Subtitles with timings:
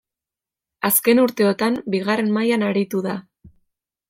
[0.89, 3.15] Azken urteotan bigarren mailan aritu da.